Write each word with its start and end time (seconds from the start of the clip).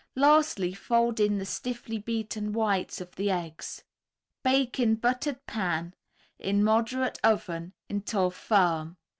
Lastly 0.15 0.73
fold 0.73 1.19
in 1.19 1.37
the 1.37 1.45
stiffly 1.45 1.99
beaten 1.99 2.53
whites 2.53 2.99
of 3.01 3.15
the 3.17 3.29
eggs. 3.29 3.83
Bake 4.43 4.79
in 4.79 4.95
buttered 4.95 5.45
pan, 5.45 5.93
in 6.39 6.63
moderate 6.63 7.19
oven 7.23 7.73
until 7.87 8.31
firm. 8.31 8.97